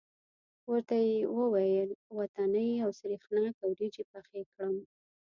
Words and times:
ورته 0.71 0.95
یې 1.07 1.17
وویل 1.37 1.89
وطنۍ 2.17 2.71
او 2.83 2.89
سرېښناکه 2.99 3.63
وریجې 3.67 4.03
پخې 4.11 4.41
کړم. 4.51 4.75